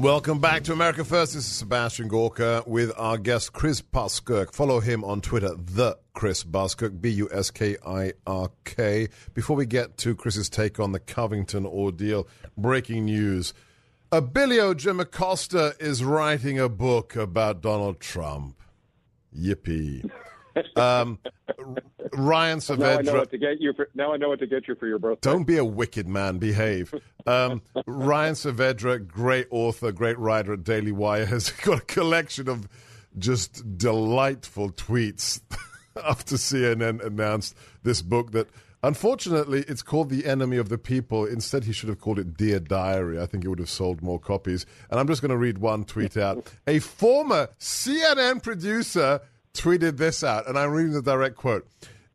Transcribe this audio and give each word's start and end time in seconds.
Welcome 0.00 0.38
back 0.38 0.62
to 0.62 0.72
America 0.72 1.04
First. 1.04 1.34
This 1.34 1.44
is 1.44 1.52
Sebastian 1.52 2.08
Gorka 2.08 2.64
with 2.66 2.90
our 2.96 3.18
guest 3.18 3.52
Chris 3.52 3.82
Buskirk. 3.82 4.54
Follow 4.54 4.80
him 4.80 5.04
on 5.04 5.20
Twitter, 5.20 5.50
the 5.54 5.98
Chris 6.14 6.42
Buskirk, 6.42 7.02
B 7.02 7.10
U 7.10 7.28
S 7.30 7.50
K 7.50 7.76
I 7.86 8.14
R 8.26 8.50
K. 8.64 9.08
Before 9.34 9.56
we 9.56 9.66
get 9.66 9.98
to 9.98 10.14
Chris's 10.14 10.48
take 10.48 10.80
on 10.80 10.92
the 10.92 11.00
Covington 11.00 11.66
ordeal, 11.66 12.26
breaking 12.56 13.04
news. 13.04 13.52
Abilio 14.10 14.74
Jim 14.74 15.00
Acosta 15.00 15.74
is 15.78 16.02
writing 16.02 16.58
a 16.58 16.70
book 16.70 17.14
about 17.14 17.60
Donald 17.60 18.00
Trump. 18.00 18.62
Yippee. 19.38 20.10
Um, 20.76 21.18
Ryan 22.12 22.58
Saavedra. 22.58 22.78
Now 22.80 22.98
I 22.98 23.02
know 23.02 23.18
what 23.18 23.30
to 23.30 23.38
get 23.38 23.60
you. 23.60 23.72
For, 23.72 23.88
now 23.94 24.12
I 24.12 24.16
know 24.16 24.28
what 24.28 24.38
to 24.40 24.46
get 24.46 24.68
you 24.68 24.74
for 24.74 24.86
your 24.86 24.98
birthday. 24.98 25.30
Don't 25.30 25.44
be 25.44 25.58
a 25.58 25.64
wicked 25.64 26.08
man. 26.08 26.38
Behave. 26.38 26.94
Um, 27.26 27.62
Ryan 27.86 28.34
Saavedra, 28.34 29.06
great 29.06 29.46
author, 29.50 29.92
great 29.92 30.18
writer 30.18 30.54
at 30.54 30.64
Daily 30.64 30.92
Wire, 30.92 31.26
has 31.26 31.50
got 31.64 31.78
a 31.78 31.82
collection 31.82 32.48
of 32.48 32.68
just 33.18 33.76
delightful 33.78 34.70
tweets 34.70 35.40
after 36.04 36.36
CNN 36.36 37.04
announced 37.04 37.56
this 37.82 38.02
book 38.02 38.32
that. 38.32 38.48
Unfortunately, 38.82 39.62
it's 39.68 39.82
called 39.82 40.08
The 40.08 40.24
Enemy 40.24 40.56
of 40.56 40.70
the 40.70 40.78
People. 40.78 41.26
Instead, 41.26 41.64
he 41.64 41.72
should 41.72 41.90
have 41.90 42.00
called 42.00 42.18
it 42.18 42.34
Dear 42.34 42.58
Diary. 42.58 43.20
I 43.20 43.26
think 43.26 43.44
it 43.44 43.48
would 43.48 43.58
have 43.58 43.68
sold 43.68 44.00
more 44.00 44.18
copies. 44.18 44.64
And 44.90 44.98
I'm 44.98 45.06
just 45.06 45.20
going 45.20 45.32
to 45.32 45.36
read 45.36 45.58
one 45.58 45.84
tweet 45.84 46.16
out. 46.16 46.50
A 46.66 46.78
former 46.78 47.50
CNN 47.58 48.42
producer 48.42 49.20
tweeted 49.54 49.96
this 49.96 50.22
out, 50.22 50.48
and 50.48 50.58
I'm 50.58 50.70
reading 50.70 50.92
the 50.92 51.02
direct 51.02 51.36
quote. 51.36 51.66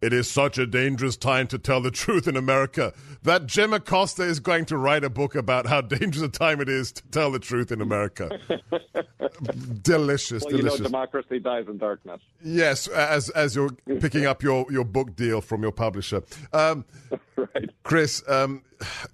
It 0.06 0.14
is 0.14 0.30
such 0.30 0.59
a 0.59 0.67
dangerous 0.67 1.17
time 1.17 1.48
to 1.48 1.58
tell 1.58 1.81
the 1.81 1.89
truth 1.89 2.28
in 2.28 2.38
America 2.38 2.94
that 3.23 3.48
Jim 3.48 3.73
Acosta 3.73 4.22
is 4.22 4.39
going 4.39 4.66
to 4.66 4.78
write 4.78 5.03
a 5.03 5.09
book 5.09 5.34
about 5.34 5.66
how 5.66 5.81
dangerous 5.81 6.22
a 6.22 6.30
time 6.30 6.62
it 6.62 6.70
is 6.70 6.92
to 6.92 7.03
tell 7.08 7.31
the 7.31 7.39
truth 7.39 7.72
in 7.72 7.81
America. 7.81 8.30
delicious, 9.81 10.44
well, 10.44 10.58
delicious. 10.58 10.78
You 10.78 10.84
know, 10.84 10.89
democracy 10.89 11.39
dies 11.39 11.66
in 11.67 11.80
darkness. 11.80 12.22
Yes, 12.44 12.88
as 12.88 13.31
as 13.31 13.56
you're 13.56 13.72
picking 14.00 14.28
up 14.28 14.44
your, 14.44 14.72
your 14.72 14.86
book 14.86 15.16
deal 15.16 15.42
from 15.42 15.64
your 15.64 15.72
publisher. 15.72 16.22
Um, 16.53 16.86
right. 17.36 17.72
Chris, 17.81 18.22
um, 18.30 18.62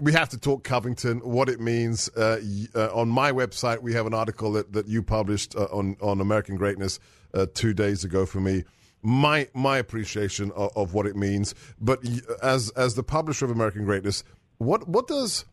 we 0.02 0.12
have 0.12 0.28
to 0.28 0.38
talk 0.38 0.66
Covington, 0.66 1.20
what 1.20 1.48
it 1.48 1.62
means. 1.62 2.10
Uh, 2.18 2.42
uh, 2.76 2.90
on 2.94 3.08
my 3.08 3.32
website, 3.32 3.82
we 3.82 3.94
have 3.94 4.08
an 4.08 4.14
article 4.14 4.52
that, 4.52 4.74
that 4.74 4.90
you 4.90 5.04
published 5.04 5.56
uh, 5.56 5.70
on, 5.72 5.96
on 6.02 6.20
American 6.20 6.58
Greatness 6.58 7.00
uh, 7.34 7.46
two 7.54 7.74
days 7.74 8.04
ago 8.04 8.26
for 8.26 8.42
me 8.42 8.66
my 9.02 9.48
my 9.54 9.78
appreciation 9.78 10.52
of, 10.52 10.72
of, 10.76 10.94
what 10.94 11.06
it 11.06 11.16
means. 11.16 11.56
But 11.80 12.00
as 12.42 12.70
as 12.72 12.96
the 12.96 13.04
publisher 13.04 13.46
of 13.46 13.52
American 13.52 13.86
Greatness, 13.86 14.24
what 14.58 14.88
what 14.88 15.08
does 15.08 15.46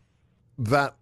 that 0.57 0.95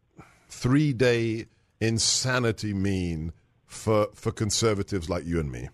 three 0.49 0.93
day 0.93 1.45
insanity 1.79 2.73
mean 2.73 3.33
for 3.65 4.07
for 4.13 4.31
conservatives 4.31 5.09
like 5.09 5.25
you 5.25 5.39
and 5.39 5.51
me? 5.51 5.69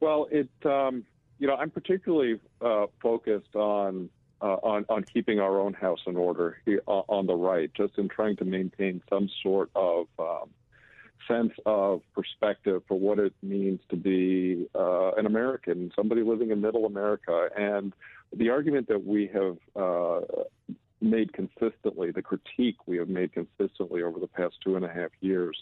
Well, 0.00 0.28
it 0.30 0.50
um, 0.64 1.04
you 1.38 1.46
know 1.46 1.56
I'm 1.56 1.70
particularly 1.70 2.40
uh, 2.60 2.86
focused 3.00 3.54
on. 3.54 4.10
Uh, 4.40 4.54
on 4.62 4.84
on 4.88 5.02
keeping 5.02 5.40
our 5.40 5.58
own 5.58 5.74
house 5.74 5.98
in 6.06 6.16
order 6.16 6.58
uh, 6.86 7.02
on 7.08 7.26
the 7.26 7.34
right, 7.34 7.72
just 7.76 7.98
in 7.98 8.08
trying 8.08 8.36
to 8.36 8.44
maintain 8.44 9.02
some 9.10 9.28
sort 9.42 9.68
of 9.74 10.06
um, 10.16 10.48
sense 11.28 11.52
of 11.66 12.00
perspective 12.14 12.82
for 12.88 12.98
what 12.98 13.18
it 13.18 13.32
means 13.42 13.80
to 13.90 13.96
be 13.96 14.66
uh, 14.74 15.12
an 15.12 15.26
American, 15.26 15.92
somebody 15.94 16.22
living 16.22 16.50
in 16.50 16.60
middle 16.60 16.86
America. 16.86 17.48
And 17.56 17.92
the 18.34 18.50
argument 18.50 18.88
that 18.88 19.04
we 19.04 19.30
have 19.32 19.56
uh, 19.76 20.20
made 21.00 21.32
consistently, 21.32 22.10
the 22.10 22.22
critique 22.22 22.76
we 22.86 22.96
have 22.96 23.08
made 23.08 23.32
consistently 23.32 24.02
over 24.02 24.18
the 24.18 24.26
past 24.26 24.56
two 24.64 24.76
and 24.76 24.84
a 24.84 24.88
half 24.88 25.10
years, 25.20 25.56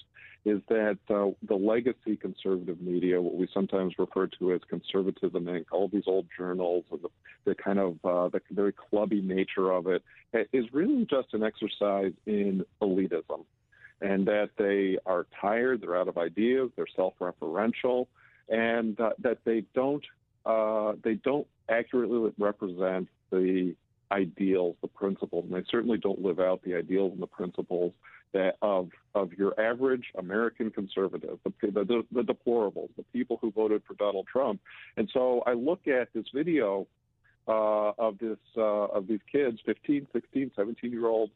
is 0.44 0.60
that 0.68 0.98
uh, 1.10 1.30
the 1.48 1.56
legacy 1.56 2.16
conservative 2.16 2.80
media, 2.80 3.20
what 3.20 3.34
we 3.34 3.48
sometimes 3.52 3.94
refer 3.98 4.28
to 4.38 4.52
as 4.52 4.60
conservatism 4.70 5.44
Inc., 5.44 5.66
all 5.72 5.88
these 5.88 6.04
old 6.06 6.26
journals 6.36 6.84
and 6.92 7.00
the, 7.02 7.08
the 7.44 7.54
kind 7.54 7.80
of 7.80 7.96
uh, 8.04 8.28
the 8.28 8.40
very 8.50 8.72
clubby 8.72 9.20
nature 9.20 9.72
of 9.72 9.88
it, 9.88 10.02
is 10.52 10.64
really 10.72 11.04
just 11.04 11.34
an 11.34 11.42
exercise 11.42 12.12
in 12.26 12.64
elitism 12.80 13.44
and 14.00 14.26
that 14.26 14.50
they 14.58 14.98
are 15.06 15.26
tired, 15.40 15.80
they're 15.80 15.96
out 15.96 16.08
of 16.08 16.18
ideas, 16.18 16.70
they're 16.76 16.86
self-referential, 16.94 18.06
and 18.48 19.00
uh, 19.00 19.10
that 19.18 19.38
they 19.44 19.64
don't 19.74 20.04
uh, 20.44 20.92
they 21.02 21.14
don't 21.14 21.46
accurately 21.68 22.32
represent 22.38 23.08
the 23.30 23.74
ideals, 24.12 24.76
the 24.82 24.88
principles, 24.88 25.44
and 25.44 25.54
they 25.54 25.66
certainly 25.68 25.98
don't 25.98 26.22
live 26.22 26.38
out 26.38 26.62
the 26.62 26.74
ideals 26.74 27.12
and 27.12 27.20
the 27.20 27.26
principles 27.26 27.92
that 28.32 28.56
of 28.62 28.90
of 29.14 29.32
your 29.32 29.58
average 29.58 30.04
American 30.18 30.70
conservative, 30.70 31.38
the, 31.44 31.52
the, 31.70 32.04
the 32.12 32.22
deplorables, 32.22 32.88
the 32.96 33.04
people 33.12 33.38
who 33.40 33.50
voted 33.50 33.82
for 33.86 33.94
Donald 33.94 34.26
Trump. 34.30 34.60
And 34.96 35.08
so 35.12 35.42
I 35.46 35.54
look 35.54 35.88
at 35.88 36.12
this 36.12 36.26
video 36.34 36.86
uh, 37.48 37.92
of 37.98 38.18
this 38.18 38.38
uh, 38.56 38.60
of 38.60 39.06
these 39.06 39.20
kids, 39.30 39.58
15, 39.64 40.06
16, 40.12 40.50
17 40.54 40.90
year 40.90 41.06
old 41.06 41.30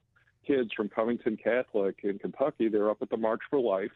kids 0.46 0.70
from 0.76 0.88
Covington 0.88 1.36
Catholic 1.36 2.00
in 2.02 2.18
Kentucky. 2.18 2.68
They're 2.68 2.90
up 2.90 3.02
at 3.02 3.10
the 3.10 3.16
March 3.16 3.40
for 3.50 3.60
Life 3.60 3.92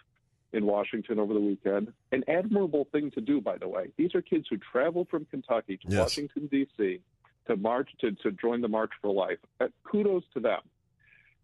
in 0.53 0.67
Washington 0.67 1.19
over 1.19 1.35
the 1.35 1.41
weekend. 1.41 1.93
An 2.13 2.25
admirable 2.29 2.87
thing 2.93 3.11
to 3.13 3.21
do, 3.21 3.41
by 3.41 3.59
the 3.59 3.69
way. 3.69 3.89
These 3.97 4.15
are 4.15 4.23
kids 4.23 4.47
who 4.49 4.57
travel 4.57 5.07
from 5.11 5.25
Kentucky 5.27 5.77
to 5.79 5.89
yes. 5.89 6.01
Washington, 6.01 6.49
D.C. 6.51 7.01
to 7.47 7.57
march 7.57 7.91
to, 8.01 8.13
to 8.13 8.33
join 8.33 8.61
the 8.61 8.69
March 8.69 8.93
for 9.03 9.13
Life. 9.13 9.39
Uh, 9.61 9.67
kudos 9.85 10.23
to 10.35 10.41
them. 10.41 10.61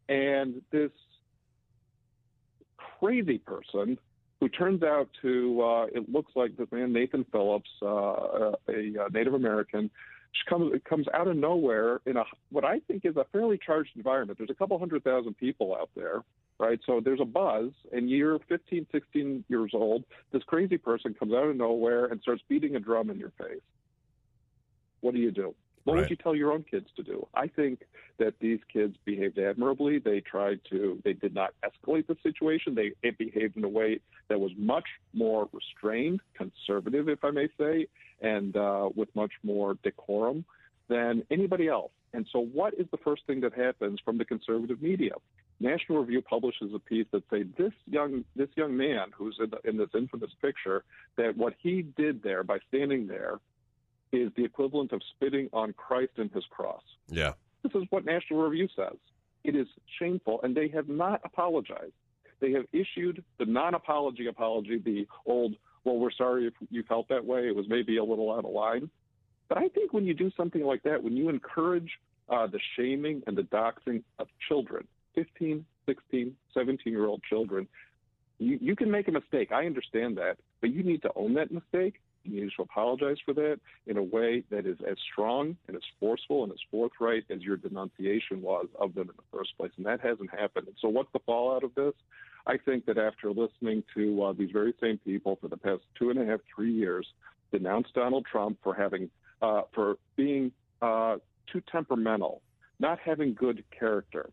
And 0.09 0.63
this 0.71 0.91
crazy 2.77 3.39
person 3.39 3.99
who 4.41 4.49
turns 4.49 4.83
out 4.83 5.09
to, 5.23 5.63
uh, 5.63 5.87
it 5.93 6.11
looks 6.11 6.33
like 6.35 6.57
this 6.57 6.69
man, 6.73 6.93
Nathan 6.93 7.25
Phillips, 7.31 7.69
uh, 7.83 7.87
a, 7.87 8.53
a 8.69 9.11
Native 9.13 9.35
American, 9.35 9.91
she 10.33 10.49
comes 10.49 10.73
it 10.75 10.85
comes 10.85 11.07
out 11.13 11.29
of 11.29 11.37
nowhere 11.37 12.01
in 12.07 12.17
a 12.17 12.25
what 12.51 12.65
I 12.65 12.81
think 12.81 13.05
is 13.05 13.17
a 13.17 13.25
fairly 13.33 13.59
charged 13.65 13.91
environment. 13.97 14.39
There's 14.39 14.51
a 14.51 14.55
couple 14.55 14.79
hundred 14.79 15.05
thousand 15.05 15.37
people 15.37 15.75
out 15.75 15.91
there, 15.97 16.23
right? 16.59 16.79
So 16.87 17.01
there's 17.05 17.21
a 17.21 17.25
buzz, 17.25 17.71
and 17.93 18.09
you're 18.09 18.39
15, 18.49 18.87
16 18.93 19.45
years 19.49 19.73
old. 19.75 20.05
This 20.33 20.43
crazy 20.45 20.79
person 20.79 21.15
comes 21.15 21.33
out 21.33 21.49
of 21.49 21.57
nowhere 21.57 22.07
and 22.07 22.21
starts 22.21 22.43
beating 22.49 22.77
a 22.77 22.81
drum 22.81 23.11
in 23.11 23.19
your 23.19 23.33
face. 23.39 23.61
What 25.01 25.15
do 25.15 25.21
you 25.21 25.31
do? 25.31 25.55
What 25.91 25.97
right. 25.97 26.03
would 26.03 26.11
you 26.11 26.17
tell 26.17 26.37
your 26.37 26.53
own 26.53 26.65
kids 26.71 26.87
to 26.95 27.03
do? 27.03 27.27
I 27.35 27.49
think 27.49 27.81
that 28.19 28.35
these 28.39 28.61
kids 28.73 28.97
behaved 29.05 29.41
admirably. 29.41 29.99
They 29.99 30.21
tried 30.21 30.61
to, 30.71 31.01
they 31.05 31.15
did 31.15 31.35
not 31.35 31.53
escalate 31.65 32.07
the 32.07 32.17
situation. 32.23 32.77
They 32.77 33.11
behaved 33.11 33.57
in 33.57 33.65
a 33.65 33.69
way 33.69 33.99
that 34.29 34.39
was 34.39 34.53
much 34.57 34.85
more 35.13 35.49
restrained, 35.53 36.21
conservative, 36.35 37.09
if 37.09 37.25
I 37.25 37.33
may 37.33 37.49
say, 37.59 37.89
and 38.21 38.57
uh, 38.57 38.91
with 38.95 39.09
much 39.17 39.33
more 39.43 39.79
decorum 39.83 40.45
than 40.89 41.25
anybody 41.29 41.67
else. 41.67 41.91
And 42.13 42.25
so, 42.33 42.39
what 42.39 42.75
is 42.75 42.87
the 42.93 42.99
first 42.99 43.23
thing 43.27 43.41
that 43.41 43.55
happens 43.55 43.99
from 44.05 44.17
the 44.17 44.25
conservative 44.25 44.81
media? 44.81 45.15
National 45.59 45.99
Review 45.99 46.23
publishes 46.23 46.71
a 46.73 46.79
piece 46.79 47.07
that 47.13 47.25
say 47.31 47.43
this 47.59 47.73
young 47.87 48.25
this 48.37 48.49
young 48.57 48.77
man 48.77 49.09
who's 49.17 49.37
in, 49.41 49.51
the, 49.51 49.69
in 49.69 49.77
this 49.77 49.91
infamous 49.95 50.31
picture 50.41 50.85
that 51.17 51.37
what 51.37 51.55
he 51.61 51.83
did 51.83 52.23
there 52.23 52.45
by 52.45 52.59
standing 52.69 53.09
there 53.09 53.41
is 54.13 54.31
the 54.37 54.45
equivalent 54.45 54.93
of 54.93 55.01
spitting 55.15 55.49
on 55.53 55.73
Christ 55.75 56.13
and 56.17 56.31
his 56.33 56.45
cross. 56.51 56.83
Yeah. 57.09 57.33
This 57.63 57.73
is 57.75 57.85
what 57.91 58.05
National 58.05 58.43
Review 58.43 58.69
says. 58.75 58.97
It 59.45 59.57
is 59.57 59.67
shameful, 59.99 60.41
and 60.43 60.57
they 60.57 60.69
have 60.69 60.89
not 60.89 61.21
apologized. 61.25 61.93
They 62.41 62.53
have 62.53 62.65
issued 62.73 63.23
the 63.39 63.45
non 63.45 63.75
apology 63.75 64.27
apology, 64.27 64.79
the 64.79 65.07
old 65.27 65.55
well, 65.85 65.97
we're 65.97 66.11
sorry 66.11 66.47
if 66.47 66.55
you 66.71 66.83
felt 66.83 67.09
that 67.09 67.25
way. 67.25 67.49
It 67.49 67.57
was 67.57 67.67
maybe 67.69 67.97
a 67.97 68.05
little 68.05 68.33
out 68.33 68.45
of 68.45 68.51
line. 68.51 68.91
But 69.49 69.59
I 69.59 69.69
think 69.69 69.93
when 69.93 70.05
you 70.05 70.15
do 70.15 70.31
something 70.37 70.63
like 70.63 70.83
that, 70.83 71.03
when 71.03 71.17
you 71.17 71.29
encourage 71.29 71.91
uh, 72.29 72.47
the 72.47 72.61
shaming 72.77 73.23
and 73.27 73.37
the 73.37 73.43
doxing 73.43 74.03
of 74.19 74.29
children, 74.47 74.87
15, 75.15 75.65
16, 75.87 76.37
17 76.55 76.93
year 76.93 77.07
old 77.07 77.23
children, 77.23 77.67
you, 78.39 78.59
you 78.61 78.77
can 78.77 78.91
make 78.91 79.09
a 79.09 79.13
mistake. 79.13 79.53
I 79.53 79.67
understand 79.67 80.19
that. 80.19 80.37
But 80.61 80.71
you 80.71 80.83
need 80.83 81.03
to 81.03 81.11
own 81.17 81.35
that 81.35 81.51
mistake. 81.51 82.01
You 82.25 82.43
need 82.43 82.51
to 82.57 82.63
apologize 82.63 83.17
for 83.25 83.35
that 83.35 83.61
in 83.87 83.97
a 83.97 84.03
way 84.03 84.45
that 84.51 84.67
is 84.67 84.79
as 84.89 84.97
strong 85.13 85.57
and 85.67 85.77
as 85.77 85.83
forceful 85.99 86.45
and 86.45 86.53
as 86.53 86.59
forthright 86.71 87.25
as 87.31 87.43
your 87.43 87.57
denunciation 87.57 88.43
was 88.43 88.67
of 88.79 88.95
them 88.95 89.09
in 89.09 89.17
the 89.17 89.37
first 89.37 89.57
place. 89.57 89.73
And 89.77 89.87
that 89.87 90.01
hasn't 90.01 90.31
happened. 90.31 90.67
And 90.67 90.77
so, 90.81 90.89
what's 90.89 91.11
the 91.13 91.21
fallout 91.21 91.65
of 91.65 91.75
this? 91.75 91.95
I 92.47 92.57
think 92.57 92.87
that 92.87 92.99
after 92.99 93.31
listening 93.31 93.85
to 93.95 94.23
uh, 94.23 94.33
these 94.33 94.51
very 94.51 94.75
same 94.81 94.99
people 94.99 95.39
for 95.41 95.49
the 95.49 95.57
past 95.57 95.83
two 95.99 96.11
and 96.11 96.19
a 96.19 96.25
half, 96.25 96.41
three 96.55 96.73
years 96.73 97.07
denounce 97.53 97.89
Donald 97.95 98.27
Trump 98.31 98.59
for 98.63 98.75
having, 98.75 99.11
uh, 99.43 99.63
for 99.75 99.97
being 100.17 100.53
uh, 100.83 101.17
too 101.53 101.63
temperamental, 101.71 102.43
not 102.79 102.99
having 102.99 103.35
good 103.35 103.65
character, 103.77 104.31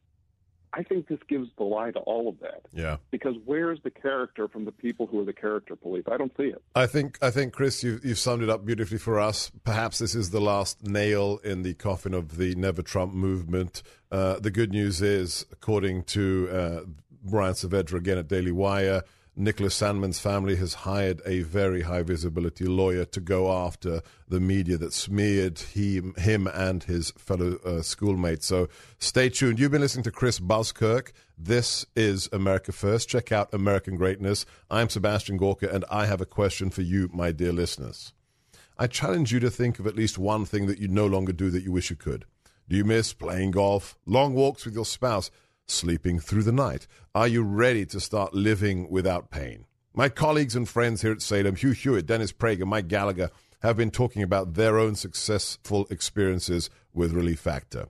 I 0.77 0.83
think 0.83 1.07
this 1.07 1.19
gives 1.27 1.49
the 1.57 1.63
lie 1.63 1.89
to 1.91 1.99
all 1.99 2.29
of 2.29 2.39
that. 2.41 2.61
Yeah. 2.71 2.97
Because 3.09 3.35
where's 3.45 3.79
the 3.83 3.89
character 3.89 4.47
from 4.47 4.65
the 4.65 4.71
people 4.71 5.07
who 5.07 5.19
are 5.19 5.25
the 5.25 5.33
character 5.33 5.75
police? 5.75 6.03
I 6.09 6.17
don't 6.17 6.31
see 6.37 6.43
it. 6.43 6.61
I 6.75 6.85
think, 6.85 7.17
I 7.19 7.31
think, 7.31 7.53
Chris, 7.53 7.83
you've, 7.83 8.05
you've 8.05 8.19
summed 8.19 8.43
it 8.43 8.49
up 8.49 8.63
beautifully 8.63 8.99
for 8.99 9.19
us. 9.19 9.51
Perhaps 9.63 9.97
this 9.97 10.13
is 10.13 10.29
the 10.29 10.39
last 10.39 10.83
nail 10.83 11.39
in 11.43 11.63
the 11.63 11.73
coffin 11.73 12.13
of 12.13 12.37
the 12.37 12.53
Never 12.53 12.83
Trump 12.83 13.13
movement. 13.13 13.81
Uh, 14.11 14.39
the 14.39 14.51
good 14.51 14.71
news 14.71 15.01
is, 15.01 15.47
according 15.51 16.03
to 16.03 16.47
uh, 16.51 16.79
Brian 17.23 17.53
Saavedra 17.53 17.97
again 17.97 18.19
at 18.19 18.27
Daily 18.27 18.51
Wire, 18.51 19.03
Nicholas 19.39 19.75
Sandmann's 19.75 20.19
family 20.19 20.55
has 20.55 20.73
hired 20.73 21.21
a 21.23 21.41
very 21.41 21.83
high 21.83 22.01
visibility 22.01 22.65
lawyer 22.65 23.05
to 23.05 23.19
go 23.19 23.51
after 23.51 24.01
the 24.27 24.39
media 24.39 24.77
that 24.77 24.93
smeared 24.93 25.59
him, 25.59 26.15
him 26.17 26.47
and 26.47 26.83
his 26.83 27.11
fellow 27.11 27.59
uh, 27.63 27.83
schoolmates. 27.83 28.47
So 28.47 28.67
stay 28.97 29.29
tuned. 29.29 29.59
You've 29.59 29.69
been 29.69 29.81
listening 29.81 30.05
to 30.05 30.11
Chris 30.11 30.39
Buskirk. 30.39 31.13
This 31.37 31.85
is 31.95 32.27
America 32.33 32.71
First. 32.71 33.09
Check 33.09 33.31
out 33.31 33.53
American 33.53 33.95
Greatness. 33.95 34.43
I'm 34.71 34.89
Sebastian 34.89 35.37
Gorka, 35.37 35.71
and 35.71 35.85
I 35.91 36.07
have 36.07 36.19
a 36.19 36.25
question 36.25 36.71
for 36.71 36.81
you, 36.81 37.07
my 37.13 37.31
dear 37.31 37.51
listeners. 37.51 38.13
I 38.79 38.87
challenge 38.87 39.31
you 39.31 39.39
to 39.41 39.51
think 39.51 39.77
of 39.77 39.85
at 39.85 39.95
least 39.95 40.17
one 40.17 40.45
thing 40.45 40.65
that 40.65 40.79
you 40.79 40.87
no 40.87 41.05
longer 41.05 41.31
do 41.31 41.51
that 41.51 41.61
you 41.61 41.71
wish 41.71 41.91
you 41.91 41.95
could. 41.95 42.25
Do 42.67 42.75
you 42.75 42.83
miss 42.83 43.13
playing 43.13 43.51
golf, 43.51 43.99
long 44.07 44.33
walks 44.33 44.65
with 44.65 44.73
your 44.73 44.85
spouse? 44.85 45.29
Sleeping 45.67 46.19
through 46.19 46.43
the 46.43 46.51
night? 46.51 46.87
Are 47.13 47.27
you 47.27 47.43
ready 47.43 47.85
to 47.87 47.99
start 47.99 48.33
living 48.33 48.89
without 48.89 49.29
pain? 49.29 49.65
My 49.93 50.09
colleagues 50.09 50.55
and 50.55 50.67
friends 50.67 51.01
here 51.01 51.11
at 51.11 51.21
Salem, 51.21 51.55
Hugh 51.55 51.71
Hewitt, 51.71 52.05
Dennis 52.05 52.31
Prager, 52.31 52.65
Mike 52.65 52.87
Gallagher, 52.87 53.31
have 53.61 53.77
been 53.77 53.91
talking 53.91 54.21
about 54.21 54.53
their 54.53 54.77
own 54.77 54.95
successful 54.95 55.87
experiences 55.89 56.69
with 56.93 57.13
Relief 57.13 57.39
Factor. 57.39 57.87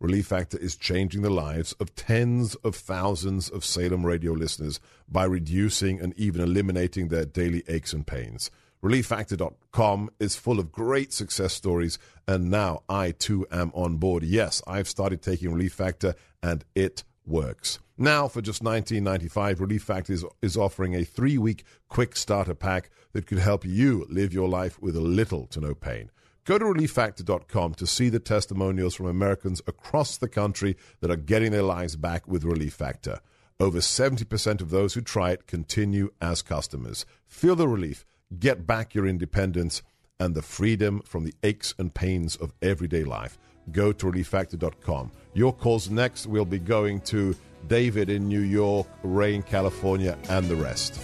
Relief 0.00 0.28
Factor 0.28 0.58
is 0.58 0.76
changing 0.76 1.22
the 1.22 1.30
lives 1.30 1.72
of 1.80 1.94
tens 1.96 2.54
of 2.56 2.76
thousands 2.76 3.48
of 3.48 3.64
Salem 3.64 4.06
radio 4.06 4.32
listeners 4.32 4.78
by 5.08 5.24
reducing 5.24 6.00
and 6.00 6.14
even 6.16 6.40
eliminating 6.40 7.08
their 7.08 7.24
daily 7.24 7.64
aches 7.66 7.92
and 7.92 8.06
pains. 8.06 8.50
ReliefFactor.com 8.80 10.10
is 10.20 10.36
full 10.36 10.60
of 10.60 10.70
great 10.70 11.12
success 11.12 11.52
stories, 11.52 11.98
and 12.28 12.48
now 12.48 12.84
I 12.88 13.10
too 13.10 13.44
am 13.50 13.72
on 13.74 13.96
board. 13.96 14.22
Yes, 14.22 14.62
I've 14.68 14.86
started 14.86 15.20
taking 15.20 15.52
Relief 15.52 15.72
Factor, 15.72 16.14
and 16.44 16.64
it 16.76 17.02
works. 17.28 17.78
Now, 17.96 18.28
for 18.28 18.40
just 18.40 18.62
$19.95, 18.62 19.60
Relief 19.60 19.82
Factor 19.82 20.12
is, 20.12 20.24
is 20.40 20.56
offering 20.56 20.94
a 20.94 21.04
three 21.04 21.36
week 21.36 21.64
quick 21.88 22.16
starter 22.16 22.54
pack 22.54 22.90
that 23.12 23.26
could 23.26 23.38
help 23.38 23.64
you 23.64 24.06
live 24.08 24.32
your 24.32 24.48
life 24.48 24.80
with 24.80 24.94
little 24.94 25.46
to 25.48 25.60
no 25.60 25.74
pain. 25.74 26.10
Go 26.44 26.58
to 26.58 26.64
relieffactor.com 26.64 27.74
to 27.74 27.86
see 27.86 28.08
the 28.08 28.20
testimonials 28.20 28.94
from 28.94 29.06
Americans 29.06 29.60
across 29.66 30.16
the 30.16 30.28
country 30.28 30.76
that 31.00 31.10
are 31.10 31.16
getting 31.16 31.52
their 31.52 31.62
lives 31.62 31.96
back 31.96 32.26
with 32.26 32.44
Relief 32.44 32.72
Factor. 32.72 33.20
Over 33.60 33.80
70% 33.80 34.60
of 34.60 34.70
those 34.70 34.94
who 34.94 35.00
try 35.00 35.32
it 35.32 35.46
continue 35.46 36.10
as 36.22 36.40
customers. 36.42 37.04
Feel 37.26 37.56
the 37.56 37.68
relief, 37.68 38.06
get 38.38 38.66
back 38.66 38.94
your 38.94 39.06
independence 39.06 39.82
and 40.20 40.34
the 40.34 40.42
freedom 40.42 41.02
from 41.04 41.24
the 41.24 41.34
aches 41.42 41.74
and 41.78 41.92
pains 41.92 42.36
of 42.36 42.54
everyday 42.62 43.04
life 43.04 43.38
go 43.72 43.92
to 43.92 44.06
relieffactor.com. 44.06 45.10
Your 45.34 45.52
calls 45.52 45.90
next. 45.90 46.26
We'll 46.26 46.44
be 46.44 46.58
going 46.58 47.00
to 47.02 47.36
David 47.66 48.08
in 48.08 48.28
New 48.28 48.40
York, 48.40 48.86
Ray 49.02 49.34
in 49.34 49.42
California, 49.42 50.16
and 50.28 50.46
the 50.46 50.56
rest. 50.56 51.00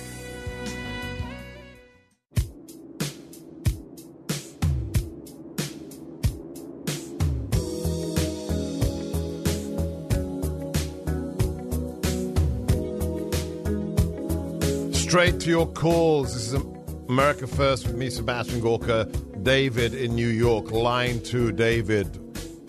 Straight 14.92 15.38
to 15.40 15.48
your 15.48 15.68
calls. 15.68 16.34
This 16.34 16.52
is 16.52 16.60
America 17.08 17.46
First 17.46 17.86
with 17.86 17.94
me, 17.94 18.10
Sebastian 18.10 18.60
Gorka. 18.60 19.04
David 19.44 19.94
in 19.94 20.14
New 20.14 20.28
York, 20.28 20.72
line 20.72 21.20
two. 21.20 21.52
David, 21.52 22.18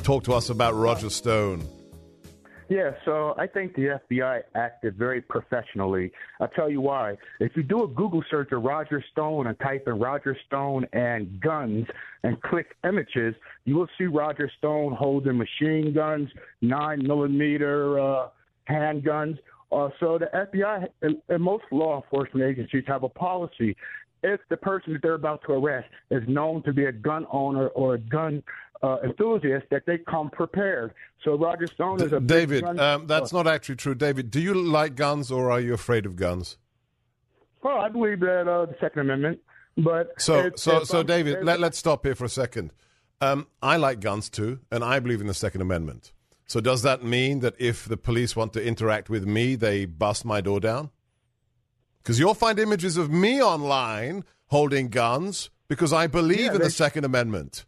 talk 0.06 0.24
to 0.24 0.34
us 0.34 0.50
about 0.50 0.76
Roger 0.76 1.10
Stone. 1.10 1.68
Yeah, 2.70 2.92
so 3.06 3.36
I 3.38 3.48
think 3.48 3.76
the 3.76 4.00
FBI 4.10 4.42
acted 4.56 4.96
very 4.96 5.22
professionally. 5.22 6.12
I'll 6.40 6.48
tell 6.48 6.70
you 6.70 6.82
why. 6.82 7.16
If 7.40 7.56
you 7.56 7.64
do 7.64 7.84
a 7.84 7.88
Google 7.88 8.24
search 8.30 8.52
of 8.52 8.64
Roger 8.64 9.04
Stone 9.12 9.48
and 9.48 9.60
type 9.60 9.84
in 9.88 10.00
Roger 10.00 10.36
Stone 10.48 10.88
and 10.94 11.40
guns 11.42 11.86
and 12.24 12.42
click 12.42 12.76
images, 12.84 13.36
you 13.66 13.76
will 13.76 13.88
see 13.98 14.06
Roger 14.06 14.50
Stone 14.58 14.94
holding 14.94 15.38
machine 15.38 15.94
guns, 15.94 16.30
nine 16.62 17.06
millimeter 17.06 18.00
uh, 18.00 18.28
handguns. 18.70 19.38
Uh, 19.72 19.90
so 20.00 20.18
the 20.18 20.30
FBI 20.34 20.88
and, 21.02 21.18
and 21.30 21.44
most 21.44 21.66
law 21.72 22.02
enforcement 22.02 22.48
agencies 22.48 22.84
have 22.88 23.04
a 23.04 23.10
policy. 23.10 23.76
If 24.24 24.40
the 24.50 24.58
person 24.58 24.94
that 24.94 25.04
they're 25.04 25.14
about 25.14 25.42
to 25.46 25.54
arrest 25.54 25.88
is 26.10 26.24
known 26.28 26.64
to 26.64 26.74
be 26.74 26.86
a 26.86 26.92
gun 26.92 27.28
owner 27.32 27.68
or 27.70 27.94
a 27.94 28.00
gun 28.00 28.42
uh, 28.82 28.98
enthusiasts 29.04 29.68
that 29.72 29.86
they 29.86 29.98
come 29.98 30.30
prepared. 30.30 30.94
So 31.24 31.38
Roger 31.38 31.68
Stone 31.68 32.02
is 32.02 32.14
a 32.14 32.20
David. 32.20 32.64
Um, 32.64 33.08
that's 33.08 33.34
not 33.34 33.48
actually 33.48 33.76
true, 33.78 33.96
David. 33.96 34.30
Do 34.32 34.42
you 34.42 34.54
like 34.54 34.96
guns 34.96 35.32
or 35.32 35.52
are 35.52 35.60
you 35.60 35.74
afraid 35.74 36.06
of 36.06 36.16
guns? 36.16 36.58
Well, 37.64 37.80
I 37.80 37.90
believe 37.90 38.20
that 38.20 38.48
uh, 38.48 38.66
the 38.66 38.76
Second 38.80 39.02
Amendment, 39.02 39.40
but 39.78 40.14
so 40.22 40.52
so 40.56 40.84
so 40.84 41.00
um, 41.00 41.06
David, 41.08 41.44
let, 41.44 41.60
let's 41.60 41.78
stop 41.78 42.06
here 42.06 42.14
for 42.14 42.26
a 42.26 42.30
second. 42.30 42.72
Um, 43.22 43.48
I 43.62 43.78
like 43.78 44.02
guns 44.02 44.30
too, 44.30 44.60
and 44.72 44.84
I 44.84 45.00
believe 45.00 45.22
in 45.22 45.28
the 45.28 45.34
Second 45.34 45.62
Amendment. 45.62 46.12
So 46.48 46.62
does 46.62 46.84
that 46.84 47.04
mean 47.04 47.40
that 47.40 47.56
if 47.58 47.86
the 47.86 47.98
police 47.98 48.36
want 48.36 48.54
to 48.54 48.64
interact 48.64 49.10
with 49.10 49.26
me, 49.26 49.56
they 49.56 49.86
bust 49.86 50.26
my 50.26 50.42
door 50.42 50.60
down? 50.60 50.92
Because 52.04 52.20
you'll 52.20 52.36
find 52.36 52.60
images 52.60 52.98
of 52.98 53.10
me 53.10 53.42
online 53.42 54.26
holding 54.48 54.90
guns 54.90 55.50
because 55.68 55.92
I 55.92 56.06
believe 56.06 56.40
Yeah, 56.40 56.56
in 56.56 56.62
the 56.62 56.70
Second 56.70 57.04
Amendment. 57.04 57.66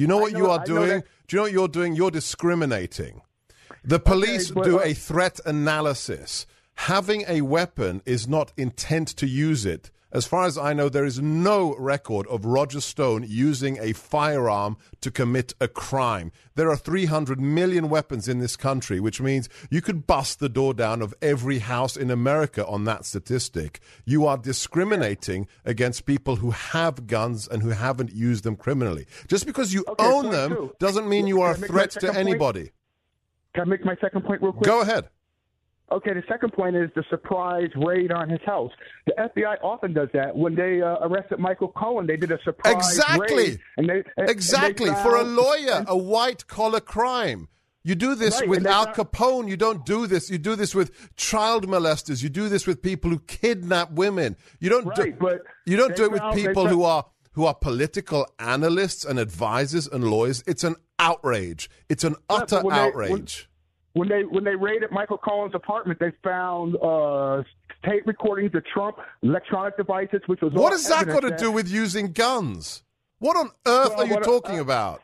You 0.00 0.06
know 0.06 0.16
what 0.16 0.32
know- 0.32 0.38
you 0.38 0.50
are 0.50 0.60
I 0.60 0.64
doing? 0.64 1.02
Do 1.28 1.36
you 1.36 1.36
know 1.36 1.42
what 1.42 1.52
you're 1.52 1.68
doing? 1.68 1.94
You're 1.94 2.10
discriminating. 2.10 3.20
The 3.84 3.98
police 3.98 4.50
but- 4.50 4.64
do 4.64 4.80
a 4.80 4.94
threat 4.94 5.40
analysis. 5.44 6.46
Having 6.74 7.24
a 7.28 7.42
weapon 7.42 8.00
is 8.06 8.26
not 8.26 8.52
intent 8.56 9.08
to 9.08 9.26
use 9.26 9.66
it. 9.66 9.90
As 10.12 10.26
far 10.26 10.44
as 10.44 10.58
I 10.58 10.72
know, 10.72 10.88
there 10.88 11.04
is 11.04 11.20
no 11.20 11.76
record 11.76 12.26
of 12.26 12.44
Roger 12.44 12.80
Stone 12.80 13.24
using 13.28 13.78
a 13.78 13.92
firearm 13.92 14.76
to 15.02 15.10
commit 15.10 15.54
a 15.60 15.68
crime. 15.68 16.32
There 16.56 16.68
are 16.68 16.76
300 16.76 17.40
million 17.40 17.88
weapons 17.88 18.26
in 18.26 18.40
this 18.40 18.56
country, 18.56 18.98
which 18.98 19.20
means 19.20 19.48
you 19.70 19.80
could 19.80 20.06
bust 20.08 20.40
the 20.40 20.48
door 20.48 20.74
down 20.74 21.00
of 21.00 21.14
every 21.22 21.58
house 21.60 21.96
in 21.96 22.10
America 22.10 22.66
on 22.66 22.84
that 22.86 23.04
statistic. 23.04 23.78
You 24.04 24.26
are 24.26 24.36
discriminating 24.36 25.46
against 25.64 26.06
people 26.06 26.36
who 26.36 26.50
have 26.50 27.06
guns 27.06 27.46
and 27.46 27.62
who 27.62 27.70
haven't 27.70 28.12
used 28.12 28.42
them 28.42 28.56
criminally. 28.56 29.06
Just 29.28 29.46
because 29.46 29.72
you 29.72 29.84
Okay, 29.88 30.04
own 30.04 30.30
them 30.30 30.50
two. 30.50 30.72
doesn't 30.80 31.08
mean 31.08 31.26
you 31.28 31.40
are 31.42 31.52
a 31.52 31.56
threat 31.56 31.90
to 31.92 32.06
point? 32.06 32.16
anybody. 32.18 32.70
Can 33.54 33.62
I 33.62 33.64
make 33.66 33.84
my 33.84 33.96
second 34.00 34.24
point 34.24 34.42
real 34.42 34.52
quick? 34.52 34.64
Go 34.64 34.80
ahead. 34.80 35.08
Okay, 35.92 36.14
the 36.14 36.22
second 36.28 36.52
point 36.52 36.76
is 36.76 36.88
the 36.94 37.02
surprise 37.10 37.68
raid 37.76 38.12
on 38.12 38.28
his 38.28 38.40
house. 38.46 38.70
The 39.06 39.12
FBI 39.18 39.56
often 39.62 39.92
does 39.92 40.08
that. 40.14 40.36
When 40.36 40.54
they 40.54 40.80
uh, 40.80 40.98
arrested 41.00 41.38
Michael 41.40 41.68
Cohen, 41.68 42.06
they 42.06 42.16
did 42.16 42.30
a 42.30 42.38
surprise 42.44 42.74
Exactly. 42.76 43.36
raid. 43.36 43.60
And 43.76 43.88
they, 43.88 43.94
and- 43.94 44.04
and 44.16 44.28
they 44.28 44.32
Exactly. 44.32 44.86
For 45.02 45.16
a 45.16 45.24
lawyer, 45.24 45.84
a 45.88 45.96
white 45.96 46.46
collar 46.46 46.80
crime. 46.80 47.48
You 47.82 47.94
do 47.94 48.14
this 48.14 48.40
Right, 48.40 48.48
with 48.48 48.66
Al 48.66 48.88
Capone. 48.88 49.48
You 49.48 49.56
don't 49.56 49.84
do 49.86 50.06
this. 50.06 50.28
You 50.30 50.36
do 50.38 50.54
this 50.54 50.74
with 50.74 51.14
child 51.16 51.66
molesters. 51.66 52.22
You 52.22 52.28
do 52.28 52.48
this 52.50 52.66
with 52.66 52.82
people 52.82 53.10
who 53.10 53.18
kidnap 53.20 53.90
women. 53.92 54.36
You 54.60 54.68
don't 54.68 54.84
Right, 54.86 55.12
do. 55.12 55.16
but 55.18 55.40
you 55.66 55.76
don't 55.78 55.96
do 55.96 56.04
it 56.04 56.12
with 56.12 56.22
people 56.34 56.68
who 56.68 56.84
are 56.84 57.06
who 57.32 57.46
are 57.46 57.54
political 57.54 58.26
analysts 58.38 59.04
and 59.04 59.18
advisors 59.18 59.86
and 59.86 60.04
lawyers. 60.04 60.44
It's 60.46 60.62
an 60.62 60.76
outrage. 60.98 61.70
It's 61.88 62.04
an 62.04 62.16
utter 62.28 62.56
but 62.56 62.64
when 62.64 62.74
they- 62.76 62.82
when- 62.82 62.88
outrage. 63.12 63.48
When 63.92 64.08
they 64.08 64.22
when 64.22 64.44
they 64.44 64.54
raided 64.54 64.90
Michael 64.90 65.18
Cohen's 65.18 65.54
apartment, 65.54 65.98
they 65.98 66.12
found 66.22 66.76
uh, 66.76 67.42
tape 67.84 68.06
recordings 68.06 68.54
of 68.54 68.64
Trump, 68.66 68.98
electronic 69.22 69.76
devices, 69.76 70.20
which 70.26 70.40
was 70.40 70.52
what 70.52 70.72
has 70.72 70.88
that 70.88 71.06
got 71.06 71.20
to 71.20 71.36
do 71.36 71.50
with 71.50 71.68
using 71.68 72.12
guns? 72.12 72.82
What 73.18 73.36
on 73.36 73.50
earth 73.66 73.90
Well, 73.96 74.00
are 74.00 74.06
you 74.06 74.20
talking 74.20 74.58
uh, 74.58 74.62
about? 74.62 75.02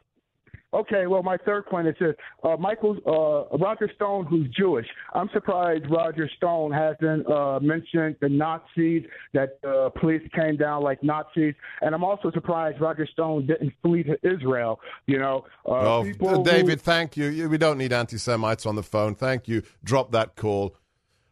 Okay, 0.76 1.06
well, 1.06 1.23
my 1.23 1.38
third 1.38 1.64
point 1.66 1.88
is 1.88 1.95
this: 1.99 2.14
uh, 2.45 2.56
Michael 2.59 2.97
uh, 3.06 3.56
Roger 3.56 3.90
Stone, 3.97 4.26
who's 4.26 4.47
Jewish. 4.54 4.87
I'm 5.14 5.30
surprised 5.33 5.85
Roger 5.90 6.28
Stone 6.37 6.71
hasn't 6.73 7.26
uh, 7.30 7.59
mentioned 7.61 8.16
the 8.21 8.28
Nazis 8.28 9.02
that 9.33 9.59
uh, 9.66 9.88
police 9.99 10.23
came 10.35 10.56
down 10.56 10.83
like 10.83 11.02
Nazis, 11.02 11.54
and 11.80 11.95
I'm 11.95 12.04
also 12.04 12.30
surprised 12.30 12.80
Roger 12.80 13.06
Stone 13.11 13.47
didn't 13.47 13.73
flee 13.83 14.02
to 14.04 14.16
Israel. 14.23 14.78
You 15.06 15.18
know, 15.18 15.45
uh, 15.66 15.97
Oh, 15.99 16.02
people 16.04 16.28
D- 16.28 16.35
who- 16.35 16.45
David, 16.59 16.80
thank 16.83 17.16
you. 17.16 17.26
You- 17.26 17.49
We 17.49 17.59
don't 17.59 17.78
need 17.78 17.92
anti 17.92 18.18
Semites 18.18 18.66
on 18.66 18.76
the 18.76 18.83
phone. 18.83 19.14
Thank 19.14 19.49
you. 19.49 19.62
Drop 19.83 20.12
that 20.12 20.37
call. 20.37 20.76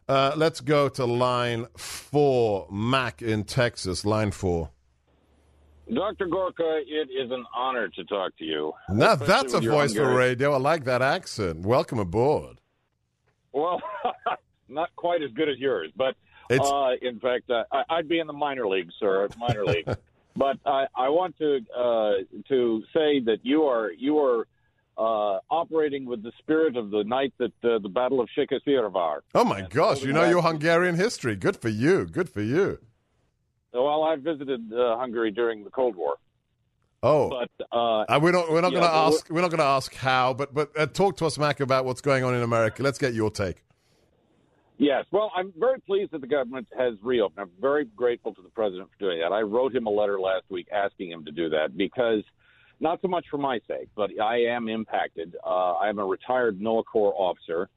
Uh, 0.08 0.32
let's 0.36 0.60
go 0.60 0.88
to 0.90 1.04
line 1.04 1.66
four, 1.76 2.66
Mac 2.70 3.20
in 3.22 3.44
Texas. 3.44 4.04
Line 4.04 4.30
four. 4.30 4.70
Dr. 5.92 6.26
Gorka, 6.26 6.80
it 6.86 7.08
is 7.10 7.30
an 7.30 7.44
honor 7.54 7.88
to 7.88 8.04
talk 8.04 8.36
to 8.38 8.44
you. 8.44 8.72
Now, 8.88 9.14
that's 9.16 9.52
a 9.54 9.60
voice 9.60 9.94
for 9.94 10.14
radio. 10.14 10.52
I 10.54 10.58
like 10.58 10.84
that 10.84 11.02
accent. 11.02 11.60
Welcome 11.60 11.98
aboard. 11.98 12.60
Well, 13.52 13.80
not 14.68 14.94
quite 14.96 15.22
as 15.22 15.30
good 15.32 15.48
as 15.48 15.58
yours, 15.58 15.90
but 15.96 16.16
It's- 16.50 16.68
uh, 16.70 16.92
in 17.02 17.20
fact, 17.20 17.50
uh, 17.50 17.64
I, 17.70 17.82
I'd 17.90 18.08
be 18.08 18.18
in 18.18 18.26
the 18.26 18.32
minor 18.32 18.66
league, 18.66 18.90
sir, 18.98 19.28
minor 19.38 19.64
league. 19.64 19.88
But 20.36 20.58
I, 20.66 20.86
I 20.96 21.10
want 21.10 21.38
to 21.38 21.60
uh, 21.78 22.12
to 22.48 22.82
say 22.92 23.20
that 23.20 23.38
you 23.44 23.62
are 23.66 23.92
you 23.92 24.18
are 24.18 24.48
uh, 24.98 25.38
operating 25.48 26.06
with 26.06 26.24
the 26.24 26.32
spirit 26.40 26.76
of 26.76 26.90
the 26.90 27.04
knight 27.04 27.32
that 27.38 27.52
uh, 27.62 27.78
the 27.78 27.88
Battle 27.88 28.20
of 28.20 28.28
Szigetvár. 28.36 29.20
Oh, 29.32 29.44
my 29.44 29.60
And 29.60 29.70
gosh. 29.70 30.02
You 30.02 30.12
know 30.12 30.28
your 30.28 30.42
Hungarian 30.42 30.96
history. 30.96 31.36
Good 31.36 31.56
for 31.56 31.68
you. 31.68 32.04
Good 32.06 32.28
for 32.28 32.42
you. 32.42 32.78
Well, 33.75 34.04
I 34.04 34.16
visited 34.16 34.73
uh, 34.73 34.97
Hungary 34.97 35.31
during 35.33 35.64
the 35.64 35.71
Cold 35.71 35.97
War, 35.97 36.14
Oh. 37.02 37.28
but 37.28 37.50
uh, 37.73 38.04
Uh, 38.09 38.21
we're 38.23 38.31
not. 38.33 38.50
We're 38.50 38.61
not 38.61 38.73
Yeah, 38.73 38.78
going 38.81 38.90
to 38.90 38.97
ask. 38.97 39.28
We're 39.28 39.40
not 39.40 39.50
going 39.50 39.59
to 39.59 39.64
ask 39.64 39.93
how. 39.95 40.33
But 40.33 40.54
but 40.54 40.71
uh, 40.78 40.87
talk 40.87 41.16
to 41.19 41.26
us, 41.26 41.38
Mac, 41.38 41.61
about 41.61 41.85
what's 41.85 42.00
going 42.00 42.23
on 42.25 42.35
in 42.35 42.43
America. 42.43 42.83
Let's 42.83 42.99
get 42.99 43.14
your 43.14 43.31
take. 43.31 43.64
Yes. 44.78 45.04
Well, 45.12 45.31
I'm 45.37 45.52
very 45.59 45.81
pleased 45.81 46.12
that 46.12 46.21
the 46.21 46.26
government 46.26 46.66
has 46.76 46.95
reopened. 47.02 47.40
I'm 47.40 47.50
very 47.61 47.85
grateful 47.85 48.33
to 48.35 48.43
the 48.43 48.49
president 48.49 48.88
for 48.90 49.04
doing 49.04 49.21
that. 49.21 49.33
I 49.33 49.40
wrote 49.43 49.75
him 49.75 49.87
a 49.87 49.90
letter 49.90 50.19
last 50.21 50.45
week 50.50 50.69
asking 50.73 51.11
him 51.11 51.25
to 51.26 51.31
do 51.33 51.49
that 51.50 51.76
because, 51.76 52.23
not 52.81 53.00
so 53.02 53.07
much 53.09 53.26
for 53.31 53.38
my 53.38 53.61
sake, 53.69 53.88
but 53.95 54.11
I 54.21 54.43
am 54.47 54.69
impacted. 54.69 55.37
Uh, 55.47 55.73
I 55.75 55.88
am 55.88 55.99
a 55.99 56.04
retired 56.04 56.59
NOAA 56.61 56.85
Corps 56.87 57.14
officer. 57.16 57.69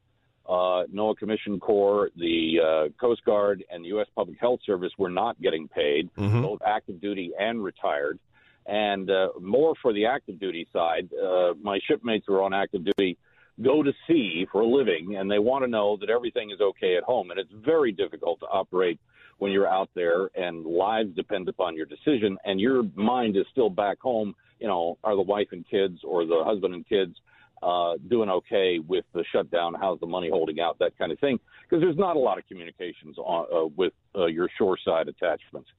Uh, 0.47 0.85
NOAA 0.93 1.17
Commission 1.17 1.59
Corps, 1.59 2.09
the 2.15 2.59
uh, 2.63 2.89
Coast 2.99 3.23
Guard, 3.25 3.63
and 3.69 3.83
the 3.83 3.89
U.S. 3.89 4.07
Public 4.15 4.39
Health 4.39 4.61
Service 4.65 4.91
were 4.97 5.09
not 5.09 5.39
getting 5.41 5.67
paid, 5.67 6.09
both 6.41 6.59
active 6.65 7.01
duty 7.01 7.31
and 7.37 7.61
retired. 7.61 8.17
And 8.65 9.09
uh, 9.09 9.29
more 9.41 9.73
for 9.81 9.93
the 9.93 10.05
active 10.05 10.39
duty 10.39 10.67
side, 10.71 11.09
uh, 11.13 11.53
my 11.61 11.79
shipmates 11.87 12.25
who 12.27 12.35
are 12.35 12.43
on 12.43 12.53
active 12.53 12.85
duty 12.85 13.17
go 13.63 13.81
to 13.81 13.91
sea 14.07 14.45
for 14.51 14.61
a 14.61 14.67
living 14.67 15.15
and 15.17 15.31
they 15.31 15.39
want 15.39 15.63
to 15.63 15.69
know 15.69 15.97
that 15.99 16.09
everything 16.09 16.51
is 16.51 16.61
okay 16.61 16.95
at 16.95 17.03
home. 17.03 17.31
And 17.31 17.39
it's 17.39 17.51
very 17.65 17.91
difficult 17.91 18.39
to 18.41 18.45
operate 18.45 18.99
when 19.39 19.51
you're 19.51 19.67
out 19.67 19.89
there 19.95 20.29
and 20.35 20.65
lives 20.65 21.15
depend 21.15 21.47
upon 21.47 21.75
your 21.75 21.85
decision 21.85 22.37
and 22.45 22.59
your 22.59 22.83
mind 22.95 23.35
is 23.37 23.45
still 23.51 23.69
back 23.69 23.99
home. 23.99 24.35
You 24.59 24.67
know, 24.67 24.97
are 25.03 25.15
the 25.15 25.21
wife 25.21 25.49
and 25.51 25.67
kids 25.69 25.99
or 26.03 26.25
the 26.25 26.43
husband 26.43 26.73
and 26.73 26.87
kids 26.87 27.15
uh, 27.63 27.93
doing 28.09 28.29
okay 28.29 28.79
with 28.79 29.05
the 29.13 29.23
shutdown? 29.31 29.75
How's 29.79 29.99
the 29.99 30.07
money 30.07 30.29
holding 30.29 30.59
out? 30.59 30.77
That 30.79 30.97
kind 30.97 31.11
of 31.11 31.19
thing. 31.19 31.39
Because 31.63 31.81
there's 31.81 31.97
not 31.97 32.15
a 32.15 32.19
lot 32.19 32.37
of 32.37 32.47
communications 32.47 33.17
on, 33.17 33.45
uh, 33.53 33.67
with 33.75 33.93
uh, 34.15 34.25
your 34.27 34.49
shoreside 34.57 35.07
attachments. 35.07 35.69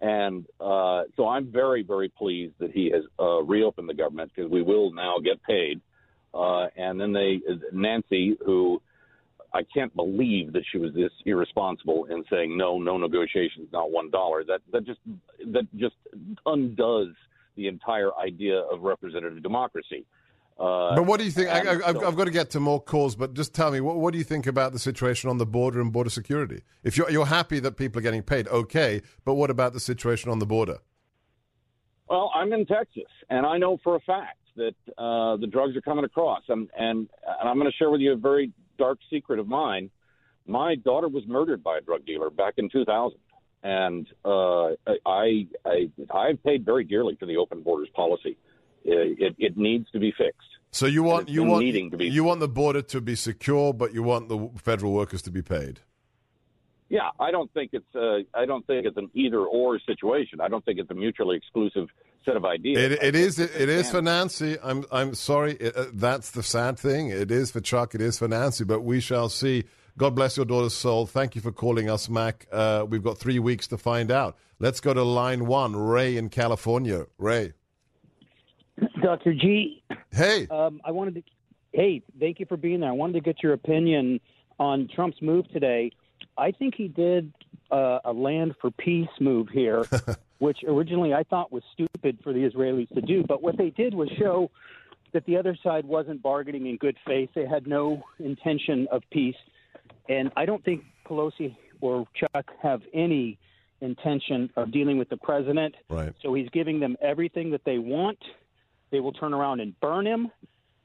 And 0.00 0.46
uh, 0.60 1.02
so 1.16 1.28
I'm 1.28 1.52
very, 1.52 1.82
very 1.82 2.08
pleased 2.08 2.54
that 2.58 2.70
he 2.70 2.90
has 2.90 3.04
uh, 3.18 3.42
reopened 3.42 3.88
the 3.88 3.94
government 3.94 4.32
because 4.34 4.50
we 4.50 4.62
will 4.62 4.92
now 4.92 5.16
get 5.22 5.42
paid. 5.42 5.80
Uh, 6.32 6.66
and 6.76 7.00
then 7.00 7.12
they, 7.12 7.40
Nancy, 7.72 8.36
who 8.44 8.80
I 9.52 9.62
can't 9.74 9.94
believe 9.94 10.52
that 10.52 10.62
she 10.70 10.78
was 10.78 10.94
this 10.94 11.10
irresponsible 11.26 12.06
in 12.06 12.24
saying 12.30 12.56
no, 12.56 12.78
no 12.78 12.96
negotiations, 12.96 13.68
not 13.72 13.90
one 13.90 14.10
dollar. 14.10 14.44
That 14.44 14.60
that 14.72 14.86
just 14.86 15.00
that 15.52 15.66
just 15.76 15.96
undoes 16.46 17.14
the 17.56 17.66
entire 17.66 18.10
idea 18.16 18.60
of 18.60 18.82
representative 18.82 19.42
democracy. 19.42 20.06
Uh, 20.60 20.94
But 20.94 21.06
what 21.06 21.18
do 21.18 21.24
you 21.24 21.30
think? 21.30 21.48
I, 21.48 21.58
and 21.60 21.68
I, 21.68 21.88
I've, 21.88 21.96
so- 21.96 22.06
I've 22.06 22.16
got 22.16 22.24
to 22.24 22.30
get 22.30 22.50
to 22.50 22.60
more 22.60 22.80
calls, 22.82 23.16
but 23.16 23.32
just 23.34 23.54
tell 23.54 23.70
me 23.70 23.80
what, 23.80 23.96
what 23.96 24.12
do 24.12 24.18
you 24.18 24.24
think 24.24 24.46
about 24.46 24.72
the 24.72 24.78
situation 24.78 25.30
on 25.30 25.38
the 25.38 25.46
border 25.46 25.80
and 25.80 25.90
border 25.90 26.10
security? 26.10 26.62
If 26.84 26.96
you're 26.96 27.10
you're 27.10 27.26
happy 27.26 27.60
that 27.60 27.76
people 27.78 27.98
are 27.98 28.02
getting 28.02 28.22
paid, 28.22 28.46
okay, 28.48 29.00
but 29.24 29.34
what 29.34 29.50
about 29.50 29.72
the 29.72 29.80
situation 29.80 30.30
on 30.30 30.38
the 30.38 30.46
border? 30.46 30.78
Well, 32.08 32.30
I'm 32.34 32.52
in 32.52 32.66
Texas, 32.66 33.04
and 33.30 33.46
I 33.46 33.56
know 33.56 33.78
for 33.82 33.96
a 33.96 34.00
fact 34.00 34.36
that 34.56 34.74
uh, 34.98 35.36
the 35.36 35.46
drugs 35.46 35.76
are 35.76 35.80
coming 35.80 36.04
across. 36.04 36.42
And, 36.48 36.68
and, 36.76 37.08
and 37.40 37.48
I'm 37.48 37.56
going 37.58 37.70
to 37.70 37.76
share 37.76 37.90
with 37.90 38.00
you 38.00 38.12
a 38.12 38.16
very 38.16 38.52
dark 38.78 38.98
secret 39.08 39.38
of 39.38 39.46
mine. 39.48 39.90
My 40.46 40.74
daughter 40.74 41.08
was 41.08 41.22
murdered 41.26 41.62
by 41.62 41.78
a 41.78 41.80
drug 41.80 42.04
dealer 42.04 42.30
back 42.30 42.54
in 42.56 42.68
2000. 42.68 43.18
And 43.62 44.08
uh, 44.24 44.70
I, 45.06 45.46
I, 45.64 45.90
I've 46.12 46.42
paid 46.42 46.64
very 46.64 46.82
dearly 46.82 47.16
for 47.18 47.26
the 47.26 47.36
open 47.36 47.62
borders 47.62 47.88
policy. 47.94 48.36
It, 48.84 49.18
it, 49.20 49.34
it 49.38 49.56
needs 49.56 49.90
to 49.90 49.98
be 49.98 50.12
fixed. 50.16 50.48
So 50.72 50.86
you 50.86 51.02
want 51.02 51.28
you 51.28 51.42
want 51.42 51.64
needing 51.64 51.90
to 51.90 51.96
be- 51.96 52.08
you 52.08 52.22
want 52.22 52.40
the 52.40 52.48
border 52.48 52.82
to 52.82 53.00
be 53.00 53.16
secure, 53.16 53.74
but 53.74 53.92
you 53.92 54.02
want 54.02 54.28
the 54.28 54.50
federal 54.56 54.92
workers 54.92 55.22
to 55.22 55.30
be 55.30 55.42
paid. 55.42 55.80
Yeah, 56.88 57.10
I 57.20 57.30
don't 57.30 57.52
think 57.52 57.70
it's 57.72 57.94
uh, 57.94 58.18
I 58.34 58.46
don't 58.46 58.66
think 58.66 58.86
it's 58.86 58.96
an 58.96 59.10
either 59.14 59.40
or 59.40 59.78
situation. 59.80 60.40
I 60.40 60.48
don't 60.48 60.64
think 60.64 60.78
it's 60.78 60.90
a 60.90 60.94
mutually 60.94 61.36
exclusive 61.36 61.88
set 62.24 62.36
of 62.36 62.44
ideas. 62.44 62.92
It, 62.92 63.02
it 63.02 63.14
is 63.16 63.38
it 63.38 63.52
they 63.52 63.74
is 63.74 63.90
for 63.90 64.02
Nancy. 64.02 64.58
I'm 64.62 64.84
I'm 64.92 65.14
sorry. 65.14 65.52
It, 65.54 65.76
uh, 65.76 65.86
that's 65.92 66.32
the 66.32 66.42
sad 66.42 66.78
thing. 66.78 67.08
It 67.08 67.30
is 67.30 67.50
for 67.50 67.60
Chuck. 67.60 67.94
It 67.94 68.00
is 68.00 68.18
for 68.18 68.28
Nancy. 68.28 68.64
But 68.64 68.80
we 68.82 69.00
shall 69.00 69.28
see. 69.28 69.64
God 69.98 70.14
bless 70.14 70.36
your 70.36 70.46
daughter's 70.46 70.74
soul. 70.74 71.06
Thank 71.06 71.34
you 71.34 71.40
for 71.40 71.52
calling 71.52 71.90
us, 71.90 72.08
Mac. 72.08 72.46
Uh, 72.50 72.86
we've 72.88 73.02
got 73.02 73.18
three 73.18 73.38
weeks 73.38 73.66
to 73.68 73.78
find 73.78 74.10
out. 74.10 74.36
Let's 74.58 74.80
go 74.80 74.94
to 74.94 75.02
line 75.02 75.46
one. 75.46 75.76
Ray 75.76 76.16
in 76.16 76.28
California. 76.28 77.06
Ray. 77.18 77.52
Dr. 79.02 79.34
G, 79.34 79.82
Hey. 80.12 80.46
um, 80.50 80.80
I 80.84 80.90
wanted 80.90 81.14
to. 81.16 81.22
Hey, 81.72 82.02
thank 82.18 82.40
you 82.40 82.46
for 82.46 82.56
being 82.56 82.80
there. 82.80 82.88
I 82.90 82.92
wanted 82.92 83.12
to 83.14 83.20
get 83.20 83.42
your 83.42 83.52
opinion 83.52 84.20
on 84.58 84.88
Trump's 84.94 85.22
move 85.22 85.48
today. 85.52 85.92
I 86.36 86.50
think 86.50 86.74
he 86.74 86.88
did 86.88 87.32
uh, 87.70 88.00
a 88.04 88.12
land 88.12 88.54
for 88.60 88.70
peace 88.72 89.08
move 89.20 89.48
here, 89.52 89.84
which 90.38 90.58
originally 90.66 91.14
I 91.14 91.22
thought 91.22 91.52
was 91.52 91.62
stupid 91.72 92.18
for 92.24 92.32
the 92.32 92.40
Israelis 92.48 92.88
to 92.94 93.00
do. 93.00 93.22
But 93.22 93.42
what 93.42 93.56
they 93.56 93.70
did 93.70 93.94
was 93.94 94.08
show 94.18 94.50
that 95.12 95.24
the 95.26 95.36
other 95.36 95.56
side 95.62 95.84
wasn't 95.84 96.22
bargaining 96.22 96.66
in 96.66 96.76
good 96.76 96.96
faith. 97.06 97.30
They 97.34 97.46
had 97.46 97.66
no 97.66 98.02
intention 98.18 98.88
of 98.90 99.02
peace. 99.12 99.36
And 100.08 100.30
I 100.36 100.46
don't 100.46 100.64
think 100.64 100.82
Pelosi 101.06 101.56
or 101.80 102.06
Chuck 102.14 102.46
have 102.62 102.82
any 102.92 103.38
intention 103.80 104.50
of 104.56 104.72
dealing 104.72 104.98
with 104.98 105.08
the 105.08 105.16
president. 105.16 105.74
Right. 105.88 106.12
So 106.22 106.34
he's 106.34 106.48
giving 106.50 106.80
them 106.80 106.96
everything 107.00 107.50
that 107.52 107.64
they 107.64 107.78
want. 107.78 108.18
They 108.90 109.00
will 109.00 109.12
turn 109.12 109.32
around 109.34 109.60
and 109.60 109.78
burn 109.80 110.06
him, 110.06 110.30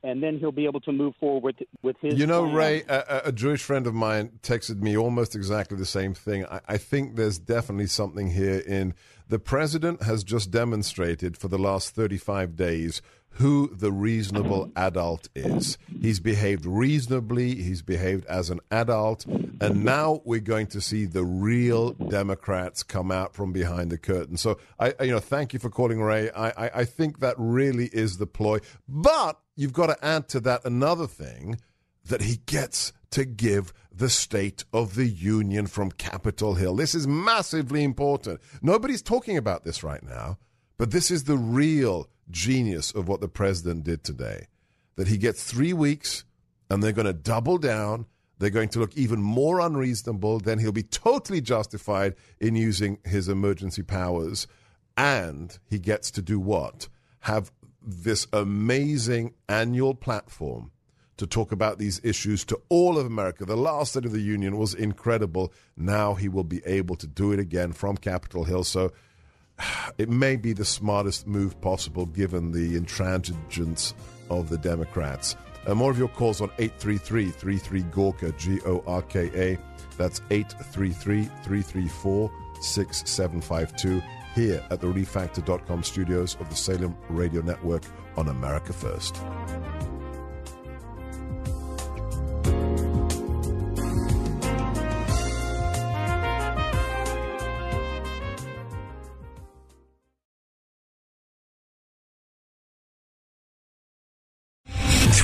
and 0.03 0.21
then 0.21 0.37
he'll 0.37 0.51
be 0.51 0.65
able 0.65 0.81
to 0.81 0.91
move 0.91 1.15
forward 1.19 1.65
with 1.81 1.95
his. 2.01 2.19
You 2.19 2.27
know, 2.27 2.43
plan. 2.43 2.55
Ray, 2.55 2.83
a, 2.87 3.21
a- 3.25 3.31
Jewish 3.31 3.63
friend 3.63 3.87
of 3.87 3.93
mine 3.93 4.39
texted 4.43 4.81
me 4.81 4.95
almost 4.95 5.35
exactly 5.35 5.77
the 5.77 5.85
same 5.85 6.13
thing. 6.13 6.45
I, 6.45 6.61
I 6.67 6.77
think 6.77 7.15
there's 7.15 7.39
definitely 7.39 7.87
something 7.87 8.31
here 8.31 8.59
in 8.59 8.93
the 9.27 9.39
president 9.39 10.03
has 10.03 10.23
just 10.23 10.51
demonstrated 10.51 11.35
for 11.35 11.47
the 11.47 11.57
last 11.57 11.95
35 11.95 12.55
days 12.55 13.01
who 13.35 13.69
the 13.73 13.91
reasonable 13.91 14.71
adult 14.75 15.27
is. 15.35 15.77
He's 16.01 16.19
behaved 16.19 16.65
reasonably, 16.65 17.55
he's 17.55 17.81
behaved 17.81 18.25
as 18.25 18.49
an 18.49 18.61
adult, 18.71 19.25
and 19.25 19.83
now 19.83 20.21
we're 20.23 20.39
going 20.39 20.67
to 20.67 20.81
see 20.81 21.05
the 21.05 21.23
real 21.23 21.91
Democrats 21.91 22.83
come 22.83 23.11
out 23.11 23.33
from 23.33 23.51
behind 23.51 23.91
the 23.91 23.97
curtain. 23.97 24.37
So, 24.37 24.57
I, 24.79 24.93
you 25.01 25.11
know, 25.11 25.19
thank 25.19 25.53
you 25.53 25.59
for 25.59 25.69
calling, 25.69 26.01
Ray. 26.01 26.29
I, 26.31 26.49
I, 26.49 26.71
I 26.75 26.85
think 26.85 27.19
that 27.19 27.35
really 27.37 27.87
is 27.87 28.17
the 28.17 28.27
ploy. 28.27 28.59
But 28.87 29.39
you've 29.55 29.73
got 29.73 29.87
to 29.87 30.05
add 30.05 30.29
to 30.29 30.39
that 30.41 30.63
another 30.63 31.07
thing 31.07 31.59
that 32.05 32.21
he 32.21 32.37
gets 32.45 32.93
to 33.11 33.25
give 33.25 33.73
the 33.91 34.09
State 34.09 34.65
of 34.73 34.95
the 34.95 35.07
Union 35.07 35.67
from 35.67 35.91
Capitol 35.91 36.55
Hill. 36.55 36.75
This 36.75 36.93
is 36.93 37.07
massively 37.07 37.83
important. 37.83 38.41
Nobody's 38.61 39.01
talking 39.01 39.37
about 39.37 39.63
this 39.63 39.83
right 39.83 40.03
now, 40.03 40.37
but 40.77 40.91
this 40.91 41.11
is 41.11 41.23
the 41.23 41.37
real 41.37 42.09
genius 42.29 42.91
of 42.91 43.07
what 43.07 43.21
the 43.21 43.27
president 43.27 43.83
did 43.83 44.03
today. 44.03 44.47
That 44.95 45.07
he 45.07 45.17
gets 45.17 45.43
three 45.43 45.73
weeks 45.73 46.23
and 46.69 46.81
they're 46.81 46.91
going 46.91 47.05
to 47.05 47.13
double 47.13 47.57
down. 47.57 48.05
They're 48.39 48.49
going 48.49 48.69
to 48.69 48.79
look 48.79 48.95
even 48.97 49.21
more 49.21 49.59
unreasonable. 49.59 50.39
Then 50.39 50.59
he'll 50.59 50.71
be 50.71 50.83
totally 50.83 51.41
justified 51.41 52.15
in 52.39 52.55
using 52.55 52.97
his 53.05 53.29
emergency 53.29 53.83
powers. 53.83 54.47
And 54.97 55.57
he 55.69 55.79
gets 55.79 56.11
to 56.11 56.21
do 56.21 56.39
what? 56.39 56.87
Have 57.21 57.51
this 57.81 58.27
amazing 58.33 59.33
annual 59.47 59.93
platform 59.93 60.71
to 61.17 61.25
talk 61.25 61.51
about 61.51 61.77
these 61.77 62.01
issues 62.03 62.43
to 62.45 62.59
all 62.67 62.97
of 62.97 63.05
America. 63.05 63.45
The 63.45 63.55
last 63.55 63.91
State 63.91 64.05
of 64.05 64.11
the 64.11 64.19
Union 64.19 64.57
was 64.57 64.73
incredible. 64.73 65.53
Now 65.77 66.15
he 66.15 66.27
will 66.27 66.43
be 66.43 66.61
able 66.65 66.95
to 66.97 67.07
do 67.07 67.31
it 67.31 67.39
again 67.39 67.71
from 67.71 67.95
Capitol 67.95 68.43
Hill. 68.43 68.63
So 68.65 68.91
it 69.97 70.09
may 70.09 70.35
be 70.35 70.53
the 70.53 70.65
smartest 70.65 71.27
move 71.27 71.59
possible 71.61 72.05
given 72.05 72.51
the 72.51 72.79
intransigence 72.79 73.93
of 74.29 74.49
the 74.49 74.57
Democrats. 74.57 75.35
Uh, 75.67 75.73
more 75.73 75.91
of 75.91 75.97
your 75.97 76.09
calls 76.09 76.41
on 76.41 76.49
833 76.59 77.29
33 77.29 77.81
Gorka, 77.83 78.31
G 78.33 78.59
O 78.65 78.83
R 78.85 79.01
K 79.01 79.29
A. 79.33 79.57
That's 79.97 80.21
833 80.29 81.23
334 81.43 82.31
6752 82.61 84.01
here 84.35 84.63
at 84.69 84.81
the 84.81 84.87
ReliefFactor.com 84.87 85.83
studios 85.83 86.35
of 86.39 86.49
the 86.49 86.55
Salem 86.55 86.95
Radio 87.09 87.41
Network 87.41 87.83
on 88.17 88.27
America 88.27 88.73
First. 88.73 89.15